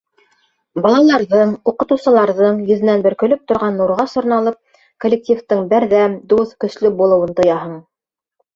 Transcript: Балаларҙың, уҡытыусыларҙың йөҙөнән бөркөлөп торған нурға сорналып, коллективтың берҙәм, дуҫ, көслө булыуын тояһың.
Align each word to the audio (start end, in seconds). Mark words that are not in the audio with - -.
Балаларҙың, 0.85 1.51
уҡытыусыларҙың 1.71 2.63
йөҙөнән 2.63 3.03
бөркөлөп 3.09 3.45
торған 3.53 3.79
нурға 3.83 4.07
сорналып, 4.15 4.59
коллективтың 5.07 5.63
берҙәм, 5.77 6.19
дуҫ, 6.35 6.59
көслө 6.67 6.95
булыуын 7.03 7.39
тояһың. 7.43 7.81